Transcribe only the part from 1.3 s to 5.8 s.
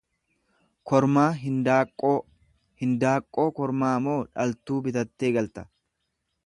hindaaqqoo; Hindaaqqoo kormaamoo dhal tuu bitee?